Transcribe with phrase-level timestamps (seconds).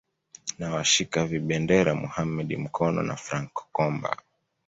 [0.59, 4.17] na washika vibendera Mohamed Mkono na Frank Komba